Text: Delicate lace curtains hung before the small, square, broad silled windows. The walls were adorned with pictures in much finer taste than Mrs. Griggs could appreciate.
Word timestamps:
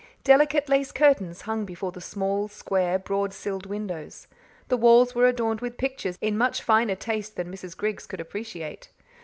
Delicate 0.23 0.67
lace 0.67 0.91
curtains 0.91 1.41
hung 1.41 1.63
before 1.63 1.91
the 1.91 2.01
small, 2.01 2.47
square, 2.47 2.97
broad 2.97 3.33
silled 3.35 3.67
windows. 3.67 4.25
The 4.67 4.75
walls 4.75 5.13
were 5.13 5.27
adorned 5.27 5.61
with 5.61 5.77
pictures 5.77 6.17
in 6.19 6.39
much 6.39 6.63
finer 6.63 6.95
taste 6.95 7.35
than 7.35 7.51
Mrs. 7.53 7.77
Griggs 7.77 8.07
could 8.07 8.19
appreciate. 8.19 8.89